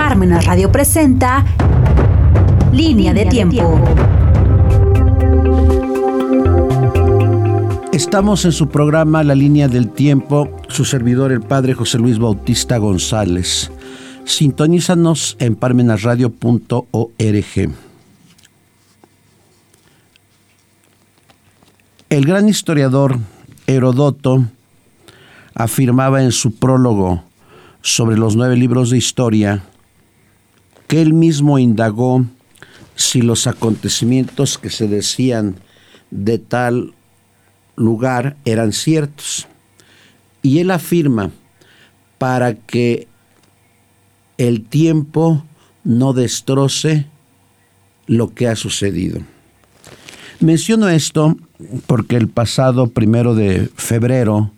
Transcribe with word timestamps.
Parmenas 0.00 0.46
Radio 0.46 0.72
presenta 0.72 1.44
Línea 2.72 3.12
de 3.12 3.26
Tiempo. 3.26 3.78
Estamos 7.92 8.46
en 8.46 8.52
su 8.52 8.70
programa 8.70 9.22
La 9.22 9.34
Línea 9.34 9.68
del 9.68 9.90
Tiempo, 9.90 10.56
su 10.68 10.86
servidor 10.86 11.32
el 11.32 11.42
Padre 11.42 11.74
José 11.74 11.98
Luis 11.98 12.18
Bautista 12.18 12.78
González. 12.78 13.70
Sintonízanos 14.24 15.36
en 15.38 15.54
parmenasradio.org. 15.54 17.74
El 22.08 22.24
gran 22.24 22.48
historiador 22.48 23.18
Herodoto 23.66 24.46
afirmaba 25.54 26.22
en 26.22 26.32
su 26.32 26.54
prólogo 26.54 27.22
sobre 27.82 28.16
los 28.16 28.34
nueve 28.34 28.56
libros 28.56 28.88
de 28.88 28.96
historia 28.96 29.62
que 30.90 31.00
él 31.00 31.14
mismo 31.14 31.58
indagó 31.60 32.26
si 32.96 33.22
los 33.22 33.46
acontecimientos 33.46 34.58
que 34.58 34.70
se 34.70 34.88
decían 34.88 35.54
de 36.10 36.38
tal 36.38 36.94
lugar 37.76 38.36
eran 38.44 38.72
ciertos. 38.72 39.46
Y 40.42 40.58
él 40.58 40.72
afirma, 40.72 41.30
para 42.18 42.54
que 42.54 43.06
el 44.36 44.64
tiempo 44.64 45.44
no 45.84 46.12
destroce 46.12 47.06
lo 48.08 48.34
que 48.34 48.48
ha 48.48 48.56
sucedido. 48.56 49.20
Menciono 50.40 50.88
esto 50.88 51.36
porque 51.86 52.16
el 52.16 52.26
pasado 52.26 52.88
primero 52.88 53.36
de 53.36 53.70
febrero, 53.76 54.50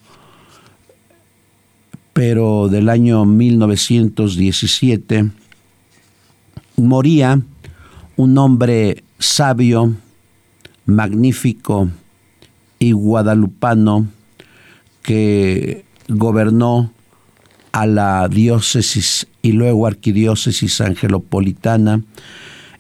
pero 2.14 2.68
del 2.68 2.88
año 2.88 3.26
1917, 3.26 5.41
moría 6.82 7.41
un 8.16 8.38
hombre 8.38 9.04
sabio, 9.18 9.95
magnífico 10.84 11.88
y 12.79 12.93
guadalupano 12.93 14.09
que 15.02 15.84
gobernó 16.09 16.92
a 17.73 17.87
la 17.87 18.29
diócesis 18.29 19.26
y 19.40 19.52
luego 19.52 19.87
arquidiócesis 19.87 20.80
angelopolitana 20.80 22.02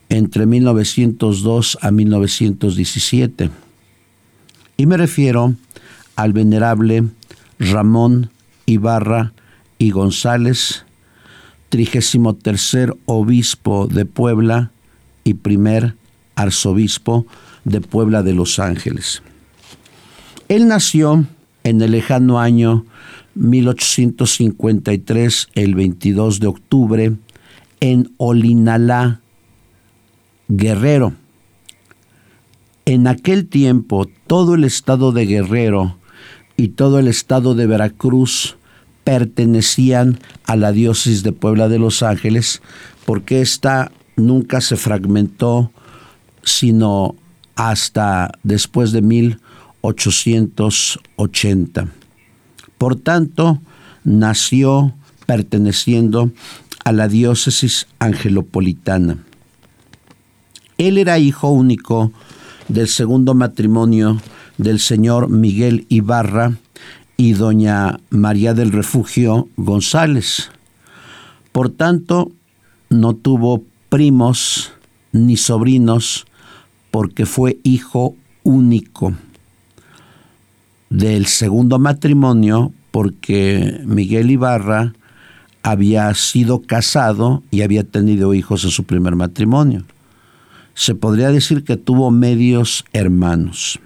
entre 0.08 0.46
1902 0.46 1.78
a 1.80 1.90
1917. 1.90 3.50
Y 4.76 4.86
me 4.86 4.96
refiero 4.96 5.54
al 6.16 6.32
venerable 6.32 7.04
Ramón 7.58 8.30
Ibarra 8.66 9.32
y 9.78 9.90
González, 9.90 10.84
trigésimo 11.72 12.34
tercer 12.34 12.94
obispo 13.06 13.86
de 13.86 14.04
Puebla 14.04 14.72
y 15.24 15.32
primer 15.32 15.94
arzobispo 16.34 17.24
de 17.64 17.80
Puebla 17.80 18.22
de 18.22 18.34
Los 18.34 18.58
Ángeles. 18.58 19.22
Él 20.48 20.68
nació 20.68 21.24
en 21.64 21.80
el 21.80 21.92
lejano 21.92 22.40
año 22.40 22.84
1853, 23.36 25.48
el 25.54 25.74
22 25.74 26.40
de 26.40 26.46
octubre, 26.46 27.12
en 27.80 28.12
Olinalá, 28.18 29.22
Guerrero. 30.48 31.14
En 32.84 33.06
aquel 33.06 33.48
tiempo 33.48 34.06
todo 34.26 34.56
el 34.56 34.64
estado 34.64 35.12
de 35.12 35.24
Guerrero 35.24 35.96
y 36.58 36.68
todo 36.68 36.98
el 36.98 37.08
estado 37.08 37.54
de 37.54 37.66
Veracruz 37.66 38.58
pertenecían 39.04 40.18
a 40.44 40.56
la 40.56 40.72
diócesis 40.72 41.22
de 41.22 41.32
Puebla 41.32 41.68
de 41.68 41.78
Los 41.78 42.02
Ángeles, 42.02 42.60
porque 43.04 43.40
ésta 43.40 43.92
nunca 44.16 44.60
se 44.60 44.76
fragmentó, 44.76 45.70
sino 46.42 47.14
hasta 47.54 48.32
después 48.42 48.90
de 48.92 49.02
1880. 49.02 51.88
Por 52.78 52.96
tanto, 52.96 53.60
nació 54.04 54.94
perteneciendo 55.26 56.32
a 56.84 56.92
la 56.92 57.08
diócesis 57.08 57.88
angelopolitana. 57.98 59.18
Él 60.78 60.96
era 60.98 61.18
hijo 61.18 61.50
único 61.50 62.12
del 62.68 62.86
segundo 62.88 63.34
matrimonio 63.34 64.22
del 64.58 64.78
señor 64.80 65.28
Miguel 65.28 65.86
Ibarra 65.88 66.56
y 67.22 67.34
doña 67.34 68.00
María 68.10 68.52
del 68.52 68.72
Refugio 68.72 69.46
González. 69.56 70.50
Por 71.52 71.68
tanto, 71.68 72.32
no 72.90 73.14
tuvo 73.14 73.62
primos 73.88 74.72
ni 75.12 75.36
sobrinos 75.36 76.26
porque 76.90 77.24
fue 77.24 77.60
hijo 77.62 78.16
único 78.42 79.14
del 80.90 81.26
segundo 81.26 81.78
matrimonio 81.78 82.72
porque 82.90 83.80
Miguel 83.84 84.32
Ibarra 84.32 84.92
había 85.62 86.12
sido 86.14 86.62
casado 86.62 87.44
y 87.52 87.62
había 87.62 87.84
tenido 87.84 88.34
hijos 88.34 88.64
en 88.64 88.70
su 88.70 88.82
primer 88.82 89.14
matrimonio 89.14 89.84
se 90.74 90.96
podría 90.96 91.30
decir 91.30 91.62
que 91.62 91.76
tuvo 91.76 92.10
medios 92.10 92.84
hermanos. 92.92 93.78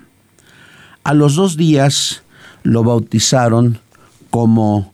A 1.05 1.13
los 1.13 1.35
dos 1.35 1.59
días 1.59 2.23
lo 2.67 2.83
bautizaron 2.83 3.79
como 4.31 4.93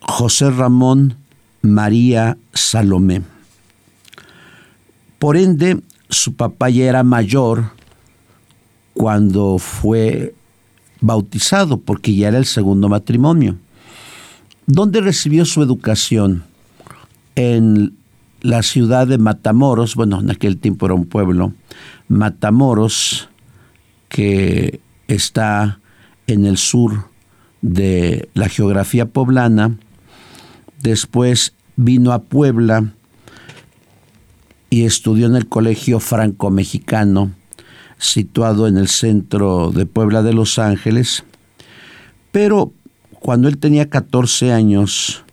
José 0.00 0.50
Ramón 0.50 1.16
María 1.62 2.36
Salomé. 2.52 3.22
Por 5.20 5.36
ende, 5.36 5.80
su 6.10 6.34
papá 6.34 6.70
ya 6.70 6.86
era 6.86 7.04
mayor 7.04 7.70
cuando 8.94 9.58
fue 9.58 10.34
bautizado, 11.00 11.78
porque 11.78 12.16
ya 12.16 12.28
era 12.28 12.38
el 12.38 12.46
segundo 12.46 12.88
matrimonio. 12.88 13.56
¿Dónde 14.66 15.00
recibió 15.00 15.44
su 15.44 15.62
educación? 15.62 16.42
En 17.36 17.96
la 18.40 18.64
ciudad 18.64 19.06
de 19.06 19.18
Matamoros, 19.18 19.94
bueno, 19.94 20.18
en 20.18 20.32
aquel 20.32 20.58
tiempo 20.58 20.86
era 20.86 20.96
un 20.96 21.06
pueblo, 21.06 21.52
Matamoros, 22.08 23.28
que 24.08 24.80
está 25.08 25.80
en 26.26 26.44
el 26.46 26.56
sur 26.56 27.08
de 27.62 28.28
la 28.34 28.48
geografía 28.48 29.06
poblana, 29.06 29.76
después 30.80 31.54
vino 31.76 32.12
a 32.12 32.22
Puebla 32.22 32.92
y 34.70 34.84
estudió 34.84 35.26
en 35.26 35.36
el 35.36 35.48
Colegio 35.48 36.00
Franco-Mexicano, 36.00 37.32
situado 37.98 38.66
en 38.66 38.76
el 38.76 38.88
centro 38.88 39.70
de 39.72 39.86
Puebla 39.86 40.22
de 40.22 40.34
Los 40.34 40.58
Ángeles, 40.58 41.24
pero 42.32 42.72
cuando 43.12 43.48
él 43.48 43.58
tenía 43.58 43.88
14 43.88 44.52
años, 44.52 45.24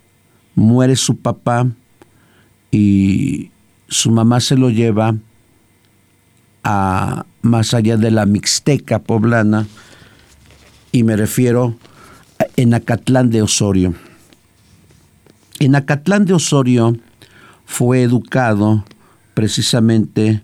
muere 0.55 0.95
su 0.95 1.17
papá, 1.17 1.67
y 2.73 3.51
su 3.87 4.09
mamá 4.09 4.39
se 4.39 4.57
lo 4.57 4.71
lleva 4.71 5.15
a 6.63 7.25
más 7.43 7.73
allá 7.73 7.97
de 7.97 8.09
la 8.09 8.25
Mixteca 8.25 8.99
poblana 8.99 9.67
y 10.91 11.03
me 11.03 11.15
refiero 11.15 11.75
en 12.55 12.73
Acatlán 12.73 13.29
de 13.29 13.41
Osorio. 13.41 13.93
En 15.59 15.75
Acatlán 15.75 16.25
de 16.25 16.33
Osorio 16.33 16.97
fue 17.65 18.01
educado 18.01 18.85
precisamente 19.33 20.41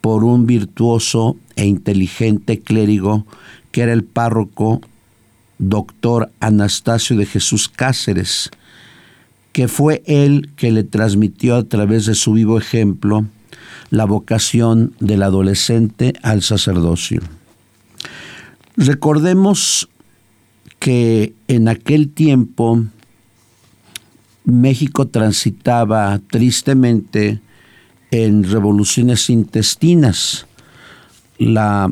por 0.00 0.22
un 0.22 0.46
virtuoso 0.46 1.36
e 1.56 1.64
inteligente 1.66 2.60
clérigo 2.60 3.26
que 3.72 3.80
era 3.80 3.92
el 3.92 4.04
párroco 4.04 4.82
doctor 5.58 6.30
Anastasio 6.40 7.16
de 7.16 7.26
Jesús 7.26 7.68
Cáceres, 7.68 8.50
que 9.52 9.66
fue 9.66 10.02
él 10.06 10.50
que 10.56 10.72
le 10.72 10.84
transmitió 10.84 11.56
a 11.56 11.64
través 11.64 12.04
de 12.06 12.14
su 12.14 12.34
vivo 12.34 12.58
ejemplo 12.58 13.24
la 13.90 14.04
vocación 14.04 14.94
del 15.00 15.22
adolescente 15.22 16.14
al 16.22 16.42
sacerdocio. 16.42 17.20
Recordemos 18.76 19.88
que 20.78 21.32
en 21.48 21.68
aquel 21.68 22.10
tiempo 22.10 22.84
México 24.44 25.06
transitaba 25.06 26.20
tristemente 26.30 27.40
en 28.10 28.44
revoluciones 28.44 29.30
intestinas, 29.30 30.46
la 31.38 31.90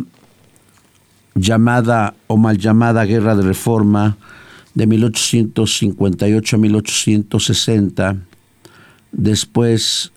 llamada 1.35 2.15
o 2.27 2.37
mal 2.37 2.59
llamada 2.59 3.05
guerra 3.05 3.35
de 3.35 3.43
reforma 3.43 4.19
de 4.75 4.87
1858 4.87 6.57
a 6.57 6.59
1860, 6.59 8.17
después 9.13 10.12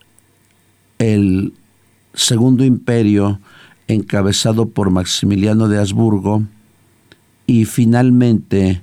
el 1.00 1.54
Segundo 2.14 2.64
Imperio 2.64 3.40
encabezado 3.88 4.70
por 4.70 4.90
Maximiliano 4.90 5.68
de 5.68 5.80
Habsburgo 5.80 6.44
y 7.46 7.66
finalmente 7.66 8.82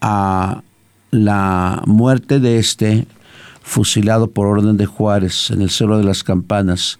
a 0.00 0.62
la 1.10 1.82
muerte 1.86 2.40
de 2.40 2.58
este 2.58 3.06
fusilado 3.62 4.30
por 4.30 4.46
orden 4.46 4.76
de 4.76 4.86
Juárez 4.86 5.50
en 5.50 5.62
el 5.62 5.70
Cerro 5.70 5.98
de 5.98 6.04
las 6.04 6.22
Campanas 6.22 6.98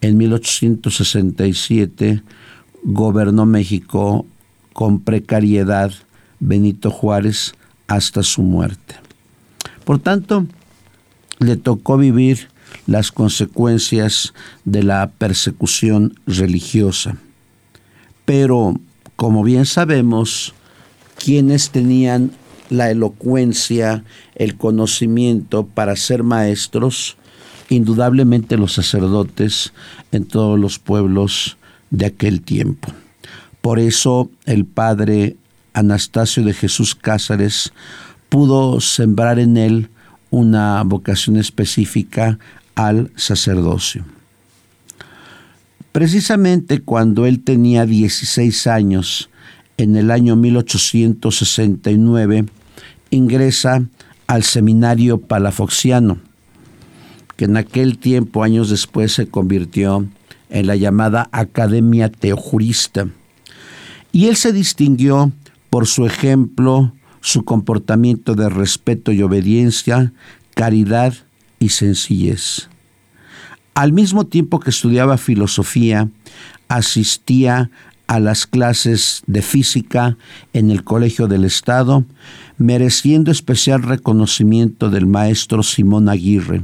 en 0.00 0.16
1867, 0.16 2.22
gobernó 2.82 3.46
México 3.46 4.26
con 4.72 5.00
precariedad 5.00 5.92
Benito 6.40 6.90
Juárez 6.90 7.54
hasta 7.86 8.22
su 8.22 8.42
muerte. 8.42 8.96
Por 9.84 9.98
tanto, 9.98 10.46
le 11.38 11.56
tocó 11.56 11.96
vivir 11.96 12.48
las 12.86 13.12
consecuencias 13.12 14.34
de 14.64 14.82
la 14.82 15.10
persecución 15.10 16.18
religiosa. 16.26 17.16
Pero, 18.24 18.80
como 19.16 19.42
bien 19.42 19.66
sabemos, 19.66 20.54
quienes 21.16 21.70
tenían 21.70 22.32
la 22.70 22.90
elocuencia, 22.90 24.04
el 24.34 24.56
conocimiento 24.56 25.66
para 25.66 25.96
ser 25.96 26.22
maestros, 26.22 27.16
indudablemente 27.68 28.56
los 28.56 28.72
sacerdotes 28.72 29.72
en 30.12 30.24
todos 30.24 30.58
los 30.58 30.78
pueblos 30.78 31.56
de 31.90 32.06
aquel 32.06 32.40
tiempo. 32.40 32.88
Por 33.60 33.78
eso 33.78 34.30
el 34.44 34.64
padre 34.64 35.36
Anastasio 35.72 36.44
de 36.44 36.52
Jesús 36.52 36.94
Cázares 36.94 37.72
pudo 38.28 38.80
sembrar 38.80 39.38
en 39.38 39.56
él 39.56 39.88
una 40.34 40.82
vocación 40.82 41.36
específica 41.36 42.40
al 42.74 43.12
sacerdocio. 43.14 44.04
Precisamente 45.92 46.80
cuando 46.80 47.24
él 47.24 47.44
tenía 47.44 47.86
16 47.86 48.66
años, 48.66 49.30
en 49.76 49.94
el 49.94 50.10
año 50.10 50.34
1869, 50.34 52.46
ingresa 53.10 53.84
al 54.26 54.42
seminario 54.42 55.18
palafoxiano, 55.18 56.18
que 57.36 57.44
en 57.44 57.56
aquel 57.56 57.98
tiempo, 57.98 58.42
años 58.42 58.70
después, 58.70 59.12
se 59.12 59.28
convirtió 59.28 60.04
en 60.50 60.66
la 60.66 60.74
llamada 60.74 61.28
Academia 61.30 62.10
Teojurista. 62.10 63.06
Y 64.10 64.26
él 64.26 64.34
se 64.34 64.52
distinguió 64.52 65.30
por 65.70 65.86
su 65.86 66.06
ejemplo, 66.06 66.92
su 67.24 67.42
comportamiento 67.46 68.34
de 68.34 68.50
respeto 68.50 69.10
y 69.10 69.22
obediencia, 69.22 70.12
caridad 70.54 71.14
y 71.58 71.70
sencillez. 71.70 72.68
Al 73.72 73.94
mismo 73.94 74.26
tiempo 74.26 74.60
que 74.60 74.68
estudiaba 74.68 75.16
filosofía, 75.16 76.10
asistía 76.68 77.70
a 78.08 78.20
las 78.20 78.46
clases 78.46 79.22
de 79.26 79.40
física 79.40 80.18
en 80.52 80.70
el 80.70 80.84
Colegio 80.84 81.26
del 81.26 81.46
Estado, 81.46 82.04
mereciendo 82.58 83.30
especial 83.30 83.82
reconocimiento 83.82 84.90
del 84.90 85.06
maestro 85.06 85.62
Simón 85.62 86.10
Aguirre. 86.10 86.60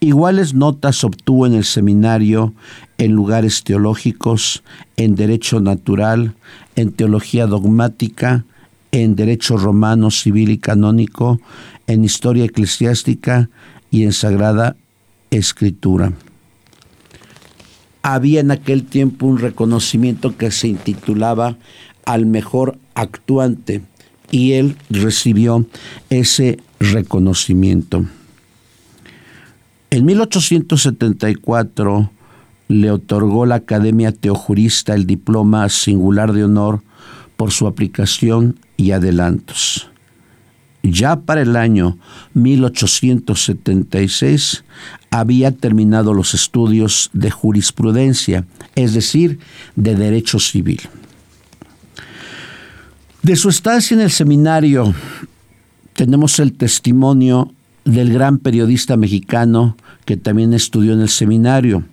Iguales 0.00 0.52
notas 0.52 1.04
obtuvo 1.04 1.46
en 1.46 1.54
el 1.54 1.64
seminario 1.64 2.52
en 2.98 3.12
lugares 3.12 3.64
teológicos, 3.64 4.62
en 4.98 5.14
derecho 5.14 5.58
natural, 5.58 6.34
en 6.76 6.92
teología 6.92 7.46
dogmática, 7.46 8.44
en 8.92 9.16
derecho 9.16 9.56
romano, 9.56 10.10
civil 10.10 10.50
y 10.50 10.58
canónico, 10.58 11.40
en 11.86 12.04
historia 12.04 12.44
eclesiástica 12.44 13.48
y 13.90 14.04
en 14.04 14.12
sagrada 14.12 14.76
escritura. 15.30 16.12
Había 18.02 18.40
en 18.40 18.50
aquel 18.50 18.84
tiempo 18.84 19.26
un 19.26 19.38
reconocimiento 19.38 20.36
que 20.36 20.50
se 20.50 20.68
intitulaba 20.68 21.56
al 22.04 22.26
mejor 22.26 22.78
actuante 22.94 23.82
y 24.30 24.52
él 24.52 24.76
recibió 24.88 25.66
ese 26.08 26.58
reconocimiento. 26.78 28.06
En 29.90 30.06
1874 30.06 32.10
le 32.68 32.90
otorgó 32.92 33.46
la 33.46 33.56
Academia 33.56 34.12
Teojurista 34.12 34.94
el 34.94 35.06
diploma 35.06 35.68
singular 35.68 36.32
de 36.32 36.44
honor 36.44 36.82
por 37.40 37.50
su 37.52 37.66
aplicación 37.66 38.60
y 38.76 38.90
adelantos. 38.90 39.88
Ya 40.82 41.16
para 41.16 41.40
el 41.40 41.56
año 41.56 41.96
1876 42.34 44.62
había 45.10 45.50
terminado 45.50 46.12
los 46.12 46.34
estudios 46.34 47.08
de 47.14 47.30
jurisprudencia, 47.30 48.44
es 48.74 48.92
decir, 48.92 49.38
de 49.74 49.94
derecho 49.94 50.38
civil. 50.38 50.82
De 53.22 53.36
su 53.36 53.48
estancia 53.48 53.94
en 53.94 54.02
el 54.02 54.10
seminario 54.10 54.94
tenemos 55.94 56.38
el 56.40 56.52
testimonio 56.52 57.54
del 57.86 58.12
gran 58.12 58.36
periodista 58.36 58.98
mexicano 58.98 59.78
que 60.04 60.18
también 60.18 60.52
estudió 60.52 60.92
en 60.92 61.00
el 61.00 61.08
seminario 61.08 61.84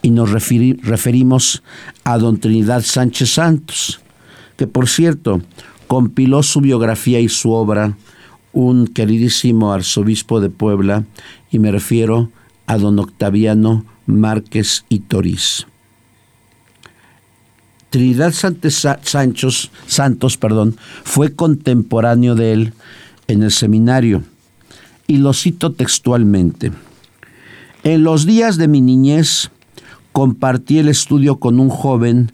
y 0.00 0.12
nos 0.12 0.30
referimos 0.30 1.64
a 2.04 2.18
don 2.18 2.38
Trinidad 2.38 2.82
Sánchez 2.82 3.30
Santos, 3.30 3.98
que 4.62 4.68
por 4.68 4.88
cierto 4.88 5.42
compiló 5.88 6.44
su 6.44 6.60
biografía 6.60 7.18
y 7.18 7.28
su 7.28 7.50
obra 7.50 7.96
un 8.52 8.86
queridísimo 8.86 9.72
arzobispo 9.72 10.40
de 10.40 10.50
Puebla, 10.50 11.02
y 11.50 11.58
me 11.58 11.72
refiero 11.72 12.30
a 12.66 12.78
don 12.78 13.00
Octaviano 13.00 13.84
Márquez 14.06 14.84
y 14.88 15.00
Toriz. 15.00 15.66
Trinidad 17.90 18.32
Santos, 18.32 19.72
Santos 19.88 20.36
perdón, 20.36 20.76
fue 21.02 21.34
contemporáneo 21.34 22.36
de 22.36 22.52
él 22.52 22.72
en 23.26 23.42
el 23.42 23.50
seminario, 23.50 24.22
y 25.08 25.16
lo 25.16 25.32
cito 25.32 25.72
textualmente. 25.72 26.70
En 27.82 28.04
los 28.04 28.26
días 28.26 28.58
de 28.58 28.68
mi 28.68 28.80
niñez 28.80 29.50
compartí 30.12 30.78
el 30.78 30.86
estudio 30.86 31.40
con 31.40 31.58
un 31.58 31.68
joven 31.68 32.30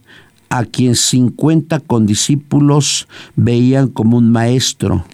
a 0.50 0.64
quien 0.64 0.94
50 0.94 1.80
condiscípulos 1.80 3.08
veían 3.36 3.88
como 3.88 4.16
un 4.16 4.30
maestro 4.30 5.04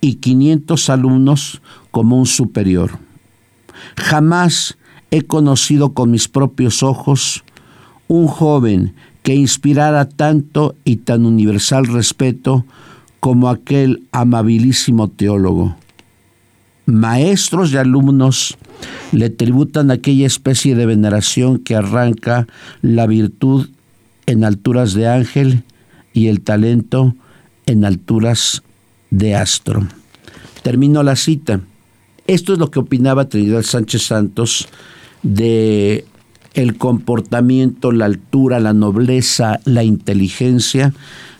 y 0.00 0.14
500 0.14 0.90
alumnos 0.90 1.62
como 1.90 2.18
un 2.18 2.26
superior. 2.26 2.98
Jamás 3.96 4.76
he 5.10 5.22
conocido 5.22 5.92
con 5.92 6.10
mis 6.10 6.28
propios 6.28 6.82
ojos 6.82 7.44
un 8.08 8.26
joven 8.26 8.94
que 9.22 9.34
inspirara 9.34 10.08
tanto 10.08 10.74
y 10.84 10.96
tan 10.96 11.26
universal 11.26 11.86
respeto 11.86 12.64
como 13.20 13.48
aquel 13.48 14.02
amabilísimo 14.12 15.08
teólogo. 15.08 15.76
Maestros 16.86 17.72
y 17.72 17.76
alumnos 17.76 18.56
le 19.12 19.30
tributan 19.30 19.90
aquella 19.90 20.26
especie 20.26 20.74
de 20.74 20.86
veneración 20.86 21.58
que 21.58 21.76
arranca 21.76 22.46
la 22.82 23.06
virtud 23.06 23.68
en 24.26 24.44
alturas 24.44 24.94
de 24.94 25.08
ángel 25.08 25.64
y 26.12 26.28
el 26.28 26.40
talento 26.40 27.14
en 27.66 27.84
alturas 27.84 28.62
de 29.10 29.34
astro. 29.34 29.86
Termino 30.62 31.02
la 31.02 31.16
cita. 31.16 31.60
Esto 32.26 32.52
es 32.52 32.58
lo 32.58 32.70
que 32.70 32.78
opinaba 32.78 33.28
Trinidad 33.28 33.62
Sánchez 33.62 34.02
Santos 34.02 34.68
de 35.22 36.04
el 36.54 36.78
comportamiento, 36.78 37.92
la 37.92 38.06
altura, 38.06 38.60
la 38.60 38.72
nobleza, 38.72 39.60
la 39.64 39.84
inteligencia 39.84 40.92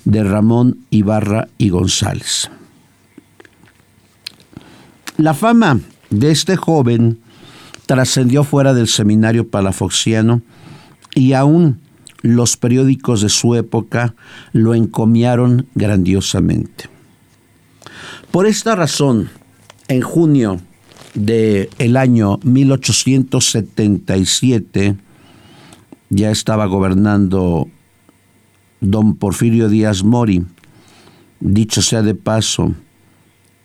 de 0.05 0.23
Ramón 0.23 0.79
Ibarra 0.91 1.49
y 1.59 1.71
González. 1.71 2.51
La 5.17 5.35
fama 5.35 5.81
de 6.11 6.31
este 6.31 6.57
joven 6.57 7.19
trascendió 7.87 8.45
fuera 8.45 8.73
del 8.73 8.89
seminario 8.89 9.49
palafoxiano 9.49 10.43
y 11.15 11.33
aún 11.33 11.81
los 12.23 12.57
periódicos 12.57 13.21
de 13.23 13.29
su 13.29 13.55
época 13.55 14.17
lo 14.53 14.75
encomiaron 14.75 15.67
grandiosamente. 15.75 16.89
Por 18.31 18.47
esta 18.47 18.77
razón, 18.77 19.29
en 19.89 20.03
junio 20.03 20.61
del 21.15 21.69
el 21.79 21.97
año 21.97 22.39
1877, 22.45 24.97
ya 26.11 26.31
estaba 26.31 26.67
gobernando 26.67 27.67
don 28.81 29.17
Porfirio 29.17 29.69
Díaz 29.69 30.05
Mori, 30.05 30.45
dicho 31.41 31.83
sea 31.83 32.03
de 32.03 32.15
paso, 32.15 32.73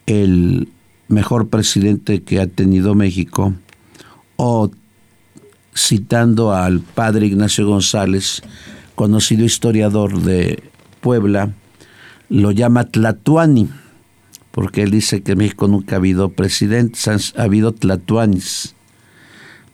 el 0.06 0.70
mejor 1.08 1.50
presidente 1.50 2.24
que 2.24 2.40
ha 2.40 2.48
tenido 2.48 2.96
México, 2.96 3.54
o 4.36 4.72
citando 5.75 6.53
al 6.53 6.79
padre 6.79 7.27
Ignacio 7.27 7.67
González, 7.67 8.41
conocido 8.96 9.44
historiador 9.44 10.22
de 10.22 10.63
Puebla, 11.01 11.51
lo 12.29 12.51
llama 12.51 12.86
Tlatuani, 12.86 13.70
porque 14.51 14.84
él 14.84 14.91
dice 14.91 15.22
que 15.22 15.34
en 15.34 15.39
México 15.39 15.67
nunca 15.67 15.96
ha 15.96 16.00
habido 16.00 16.29
presidentes, 16.29 17.34
ha 17.38 17.44
habido 17.44 17.74
Tlatuanis, 17.74 18.74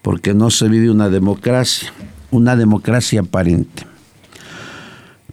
porque 0.02 0.34
no 0.34 0.50
se 0.50 0.68
vive 0.68 0.90
una 0.90 1.10
democracia, 1.10 1.94
una 2.32 2.56
democracia 2.56 3.22
aparente. 3.22 3.86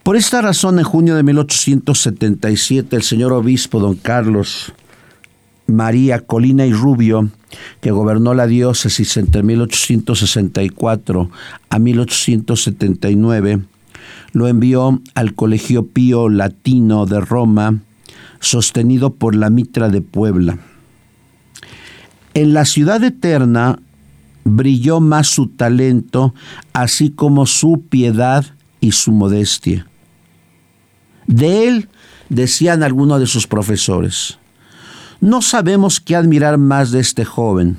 Por 0.02 0.16
esta 0.16 0.40
razón, 0.42 0.78
en 0.78 0.84
junio 0.84 1.16
de 1.16 1.22
1877, 1.22 2.96
el 2.96 3.02
señor 3.02 3.32
obispo 3.32 3.80
don 3.80 3.94
Carlos 3.94 4.72
María 5.68 6.20
Colina 6.20 6.66
y 6.66 6.72
Rubio, 6.72 7.28
que 7.80 7.90
gobernó 7.90 8.34
la 8.34 8.46
diócesis 8.46 9.16
entre 9.18 9.42
1864 9.42 11.30
a 11.68 11.78
1879, 11.78 13.60
lo 14.32 14.48
envió 14.48 15.00
al 15.14 15.34
Colegio 15.34 15.86
Pío 15.86 16.28
Latino 16.28 17.06
de 17.06 17.20
Roma, 17.20 17.80
sostenido 18.40 19.14
por 19.14 19.34
la 19.34 19.50
Mitra 19.50 19.88
de 19.88 20.00
Puebla. 20.00 20.58
En 22.34 22.54
la 22.54 22.64
ciudad 22.64 23.04
eterna 23.04 23.78
brilló 24.44 25.00
más 25.00 25.28
su 25.28 25.48
talento, 25.48 26.34
así 26.72 27.10
como 27.10 27.46
su 27.46 27.82
piedad 27.88 28.46
y 28.80 28.92
su 28.92 29.12
modestia. 29.12 29.86
De 31.26 31.68
él 31.68 31.88
decían 32.30 32.82
algunos 32.82 33.20
de 33.20 33.26
sus 33.26 33.46
profesores, 33.46 34.37
no 35.20 35.42
sabemos 35.42 36.00
qué 36.00 36.16
admirar 36.16 36.58
más 36.58 36.90
de 36.90 37.00
este 37.00 37.24
joven, 37.24 37.78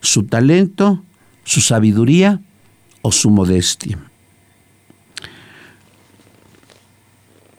su 0.00 0.24
talento, 0.24 1.02
su 1.44 1.60
sabiduría 1.60 2.40
o 3.02 3.12
su 3.12 3.30
modestia. 3.30 3.98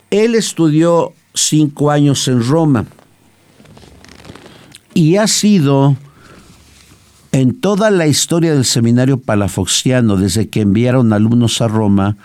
Él 0.10 0.36
estudió 0.36 1.14
cinco 1.34 1.90
años 1.90 2.28
en 2.28 2.44
Roma 2.44 2.86
y 4.94 5.16
ha 5.16 5.28
sido 5.28 5.96
en 7.32 7.60
toda 7.60 7.90
la 7.90 8.06
historia 8.06 8.54
del 8.54 8.64
seminario 8.64 9.20
palafoxiano, 9.20 10.18
desde 10.18 10.50
que 10.50 10.62
enviaron 10.62 11.14
alumnos 11.14 11.62
a 11.62 11.68
Roma, 11.68 12.16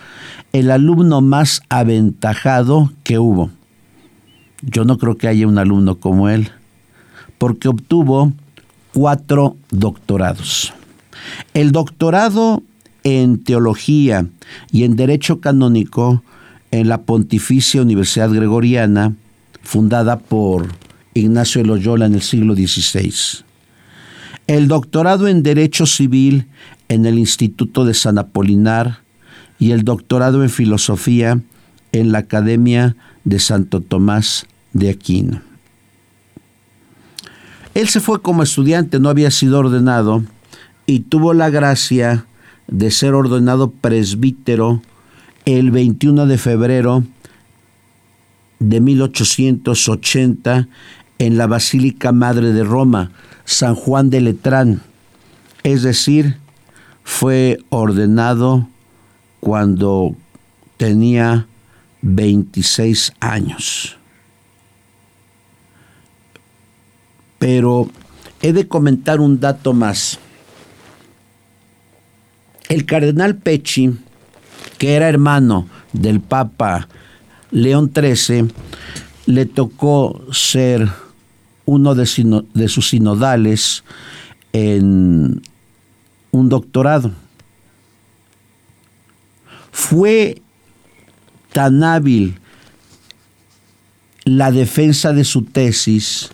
el 0.53 0.71
alumno 0.71 1.23
más 1.23 1.63
aventajado 1.71 2.93
que 3.05 3.19
hubo. 3.19 3.51
Yo 4.61 4.85
no 4.85 4.99
creo 4.99 5.17
que 5.17 5.29
haya 5.29 5.47
un 5.47 5.57
alumno 5.57 5.95
como 5.95 6.29
él, 6.29 6.51
porque 7.39 7.69
obtuvo 7.69 8.33
cuatro 8.93 9.57
doctorados. 9.71 10.75
El 11.55 11.73
doctorado 11.73 12.63
en 13.05 13.43
teología 13.43 14.27
y 14.73 14.85
en 14.85 14.97
derecho 14.97 15.41
canónico 15.41 16.23
en 16.71 16.89
la 16.89 17.03
Pontificia 17.03 17.83
Universidad 17.83 18.31
Gregoriana, 18.31 19.15
fundada 19.63 20.19
por 20.19 20.69
Ignacio 21.15 21.63
de 21.63 21.69
Loyola 21.69 22.07
en 22.07 22.15
el 22.15 22.23
siglo 22.23 22.55
XVI. 22.55 23.45
El 24.47 24.69
doctorado 24.69 25.29
en 25.29 25.43
Derecho 25.43 25.87
Civil 25.87 26.47
en 26.89 27.07
el 27.07 27.19
Instituto 27.19 27.85
de 27.85 27.95
San 27.95 28.19
Apolinar 28.19 29.01
y 29.59 29.73
el 29.73 29.85
doctorado 29.85 30.43
en 30.43 30.51
Filosofía 30.51 31.41
en 31.93 32.13
la 32.13 32.19
Academia 32.19 32.97
de 33.25 33.39
Santo 33.39 33.81
Tomás 33.81 34.47
de 34.73 34.91
Aquino. 34.91 35.48
Él 37.79 37.89
se 37.89 38.01
fue 38.01 38.21
como 38.21 38.43
estudiante, 38.43 38.99
no 38.99 39.09
había 39.09 39.31
sido 39.31 39.61
ordenado 39.61 40.25
y 40.85 40.99
tuvo 40.99 41.33
la 41.33 41.49
gracia 41.49 42.27
de 42.67 42.91
ser 42.91 43.15
ordenado 43.15 43.71
presbítero 43.71 44.83
el 45.45 45.71
21 45.71 46.27
de 46.27 46.39
febrero 46.39 47.05
de 48.59 48.81
1880 48.81 50.67
en 51.21 51.39
la 51.39 51.47
Basílica 51.47 52.11
Madre 52.11 52.53
de 52.53 52.65
Roma, 52.65 53.13
San 53.45 53.77
Juan 53.77 54.11
de 54.11 54.23
Letrán. 54.23 54.83
Es 55.63 55.85
decir, 55.85 56.37
fue 57.05 57.61
ordenado 57.69 58.67
cuando 59.39 60.17
tenía 60.79 61.47
26 62.03 63.13
años. 63.21 63.98
Pero 67.39 67.89
he 68.43 68.53
de 68.53 68.69
comentar 68.69 69.21
un 69.21 69.41
dato 69.41 69.73
más. 69.73 70.19
El 72.69 72.85
cardenal 72.85 73.37
Pecci, 73.37 73.97
que 74.79 74.95
era 74.95 75.09
hermano 75.09 75.69
del 75.93 76.21
Papa 76.21 76.89
León 77.51 77.93
XIII, 77.95 78.49
le 79.27 79.47
tocó 79.47 80.25
ser 80.33 80.89
uno 81.65 81.95
de, 81.95 82.07
sus 82.07 82.89
sinodales 82.89 83.85
en 84.55 85.43
un 86.31 86.49
doctorado. 86.49 87.13
Fue 89.71 90.41
tan 91.53 91.85
hábil 91.85 92.39
la 94.25 94.51
defensa 94.51 95.13
de 95.13 95.25
su 95.25 95.43
tesis 95.43 96.31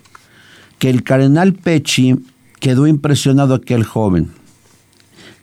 que 0.84 0.90
el 0.90 1.02
cardenal 1.02 1.54
Pecci 1.54 2.14
quedó 2.60 2.86
impresionado 2.86 3.54
aquel 3.54 3.84
joven 3.84 4.28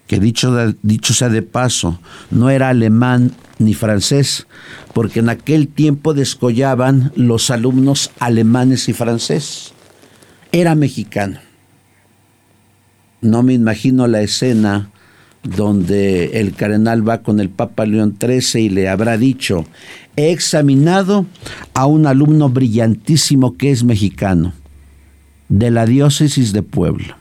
que 0.06 0.20
dicho, 0.20 0.56
dicho 0.84 1.16
sea 1.16 1.30
de 1.30 1.42
paso, 1.42 2.00
no 2.30 2.52
era 2.52 2.70
alemán 2.70 3.32
ni 3.58 3.74
francés, 3.74 4.46
porque 4.94 5.18
en 5.18 5.30
aquel 5.30 5.68
tiempo 5.68 6.14
descollaban 6.14 7.12
los 7.16 7.50
alumnos 7.50 8.12
alemanes 8.20 8.88
y 8.88 8.94
francés. 8.94 9.74
Era 10.52 10.76
mexicano. 10.76 11.40
No 13.22 13.42
me 13.42 13.54
imagino 13.54 14.06
la 14.06 14.22
escena 14.22 14.92
donde 15.42 16.40
el 16.40 16.54
cardenal 16.54 17.08
va 17.08 17.24
con 17.24 17.40
el 17.40 17.50
Papa 17.50 17.88
León 17.88 18.16
XIII 18.22 18.62
y 18.62 18.70
le 18.70 18.90
habrá 18.90 19.18
dicho, 19.18 19.66
he 20.16 20.30
examinado 20.30 21.26
a 21.74 21.88
un 21.88 22.06
alumno 22.06 22.48
brillantísimo 22.50 23.58
que 23.58 23.72
es 23.72 23.84
mexicano, 23.84 24.54
de 25.52 25.70
la 25.70 25.86
diócesis 25.86 26.54
de 26.54 26.64
Puebla. 26.64 27.18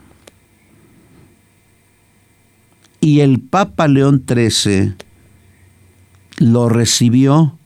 Y 3.00 3.20
el 3.20 3.40
Papa 3.40 3.88
León 3.88 4.24
XIII 4.24 4.94
lo 6.38 6.68
recibió 6.68 7.58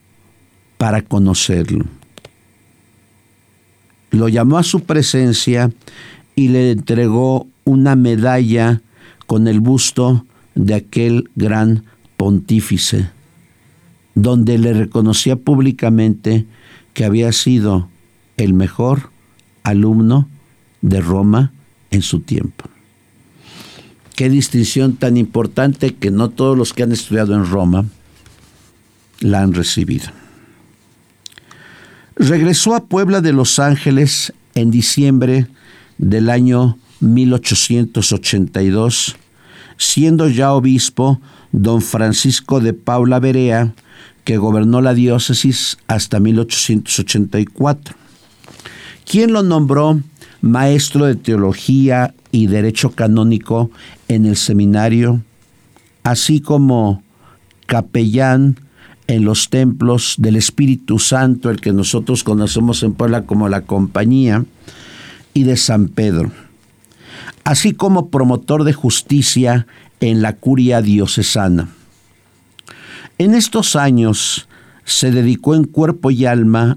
para 0.78 1.02
conocerlo. 1.02 1.84
Lo 4.10 4.28
llamó 4.28 4.56
a 4.56 4.62
su 4.62 4.80
presencia 4.80 5.70
y 6.34 6.48
le 6.48 6.70
entregó 6.70 7.46
una 7.64 7.94
medalla 7.94 8.80
con 9.26 9.48
el 9.48 9.60
busto 9.60 10.24
de 10.54 10.74
aquel 10.74 11.28
gran 11.34 11.84
pontífice, 12.16 13.10
donde 14.14 14.56
le 14.56 14.72
reconocía 14.72 15.36
públicamente 15.36 16.46
que 16.94 17.04
había 17.04 17.32
sido 17.32 17.88
el 18.38 18.54
mejor 18.54 19.10
alumno 19.62 20.28
de 20.84 21.00
Roma 21.00 21.50
en 21.90 22.02
su 22.02 22.20
tiempo. 22.20 22.66
Qué 24.14 24.28
distinción 24.28 24.96
tan 24.96 25.16
importante 25.16 25.94
que 25.94 26.10
no 26.10 26.28
todos 26.28 26.58
los 26.58 26.74
que 26.74 26.82
han 26.82 26.92
estudiado 26.92 27.34
en 27.34 27.46
Roma 27.46 27.86
la 29.20 29.40
han 29.40 29.54
recibido. 29.54 30.08
Regresó 32.16 32.74
a 32.74 32.84
Puebla 32.84 33.22
de 33.22 33.32
Los 33.32 33.58
Ángeles 33.58 34.34
en 34.54 34.70
diciembre 34.70 35.46
del 35.96 36.28
año 36.28 36.76
1882, 37.00 39.16
siendo 39.78 40.28
ya 40.28 40.52
obispo 40.52 41.18
don 41.50 41.80
Francisco 41.80 42.60
de 42.60 42.74
Paula 42.74 43.20
Berea, 43.20 43.72
que 44.24 44.36
gobernó 44.36 44.82
la 44.82 44.92
diócesis 44.92 45.78
hasta 45.86 46.20
1884. 46.20 47.96
¿Quién 49.06 49.32
lo 49.32 49.42
nombró 49.42 50.02
maestro 50.44 51.06
de 51.06 51.16
teología 51.16 52.14
y 52.30 52.48
derecho 52.48 52.90
canónico 52.90 53.70
en 54.08 54.26
el 54.26 54.36
seminario, 54.36 55.22
así 56.02 56.40
como 56.40 57.02
capellán 57.64 58.60
en 59.06 59.24
los 59.24 59.48
templos 59.48 60.16
del 60.18 60.36
Espíritu 60.36 60.98
Santo, 60.98 61.48
el 61.48 61.62
que 61.62 61.72
nosotros 61.72 62.24
conocemos 62.24 62.82
en 62.82 62.92
Puebla 62.92 63.22
como 63.22 63.48
la 63.48 63.62
Compañía, 63.62 64.44
y 65.32 65.44
de 65.44 65.56
San 65.56 65.88
Pedro, 65.88 66.30
así 67.44 67.72
como 67.72 68.10
promotor 68.10 68.64
de 68.64 68.74
justicia 68.74 69.66
en 70.00 70.20
la 70.20 70.36
curia 70.36 70.82
diocesana. 70.82 71.70
En 73.16 73.34
estos 73.34 73.76
años 73.76 74.46
se 74.84 75.10
dedicó 75.10 75.54
en 75.54 75.64
cuerpo 75.64 76.10
y 76.10 76.26
alma 76.26 76.76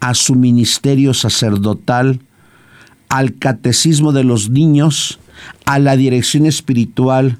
a 0.00 0.14
su 0.14 0.36
ministerio 0.36 1.12
sacerdotal 1.12 2.20
al 3.08 3.34
catecismo 3.36 4.12
de 4.12 4.24
los 4.24 4.50
niños, 4.50 5.18
a 5.64 5.78
la 5.78 5.96
dirección 5.96 6.46
espiritual, 6.46 7.38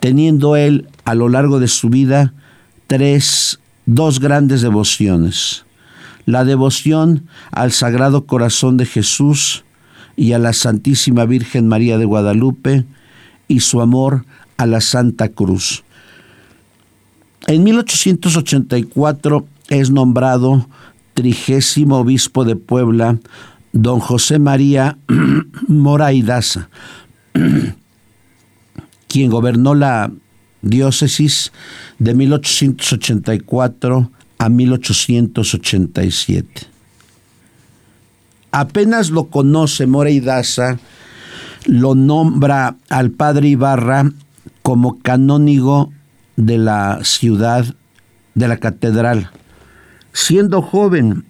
teniendo 0.00 0.56
él 0.56 0.88
a 1.04 1.14
lo 1.14 1.28
largo 1.28 1.60
de 1.60 1.68
su 1.68 1.88
vida 1.88 2.32
tres, 2.86 3.60
dos 3.86 4.20
grandes 4.20 4.62
devociones. 4.62 5.64
La 6.26 6.44
devoción 6.44 7.24
al 7.52 7.72
Sagrado 7.72 8.26
Corazón 8.26 8.76
de 8.76 8.86
Jesús 8.86 9.64
y 10.16 10.32
a 10.32 10.38
la 10.38 10.52
Santísima 10.52 11.24
Virgen 11.24 11.68
María 11.68 11.96
de 11.96 12.04
Guadalupe 12.04 12.84
y 13.46 13.60
su 13.60 13.80
amor 13.80 14.24
a 14.56 14.66
la 14.66 14.80
Santa 14.80 15.28
Cruz. 15.28 15.84
En 17.46 17.62
1884 17.64 19.46
es 19.70 19.90
nombrado 19.90 20.66
trigésimo 21.14 21.98
obispo 21.98 22.44
de 22.44 22.56
Puebla 22.56 23.18
don 23.78 24.00
José 24.00 24.40
María 24.40 24.98
Mora 25.68 26.08
Daza, 26.24 26.68
quien 29.06 29.30
gobernó 29.30 29.76
la 29.76 30.10
diócesis 30.62 31.52
de 32.00 32.14
1884 32.14 34.10
a 34.38 34.48
1887. 34.48 36.66
Apenas 38.50 39.10
lo 39.10 39.26
conoce 39.26 39.86
Mora 39.86 40.10
Daza, 40.20 40.80
lo 41.66 41.94
nombra 41.94 42.74
al 42.88 43.12
padre 43.12 43.50
Ibarra 43.50 44.10
como 44.62 44.98
canónigo 44.98 45.92
de 46.34 46.58
la 46.58 46.98
ciudad, 47.04 47.76
de 48.34 48.48
la 48.48 48.56
catedral. 48.56 49.30
Siendo 50.12 50.62
joven, 50.62 51.24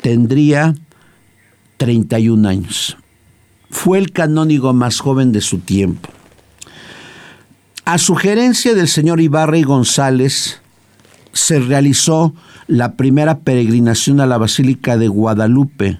tendría 0.00 0.74
31 1.84 2.48
años. 2.48 2.96
Fue 3.68 3.98
el 3.98 4.10
canónigo 4.10 4.72
más 4.72 5.00
joven 5.00 5.32
de 5.32 5.42
su 5.42 5.58
tiempo. 5.58 6.08
A 7.84 7.98
sugerencia 7.98 8.74
del 8.74 8.88
señor 8.88 9.20
Ibarra 9.20 9.58
y 9.58 9.64
González, 9.64 10.62
se 11.34 11.60
realizó 11.60 12.32
la 12.68 12.94
primera 12.94 13.40
peregrinación 13.40 14.20
a 14.20 14.26
la 14.26 14.38
Basílica 14.38 14.96
de 14.96 15.08
Guadalupe 15.08 15.98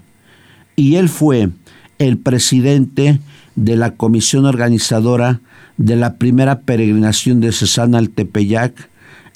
y 0.74 0.94
él 0.94 1.10
fue 1.10 1.50
el 1.98 2.16
presidente 2.16 3.20
de 3.54 3.76
la 3.76 3.90
comisión 3.90 4.46
organizadora 4.46 5.42
de 5.76 5.96
la 5.96 6.16
primera 6.16 6.60
peregrinación 6.60 7.40
de 7.40 7.52
Cesana 7.52 7.98
al 7.98 8.08
Tepeyac 8.08 8.88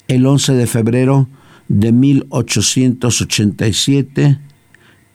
el 0.07 0.25
11 0.25 0.53
de 0.53 0.65
febrero 0.65 1.27
de 1.67 1.91
1887 1.91 4.48